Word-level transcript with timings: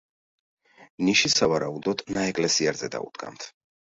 ნიში 1.09 1.29
სავარაუდოდ 1.33 2.03
ნაეკლესიარზე 2.17 2.89
დაუდგამთ. 2.97 3.49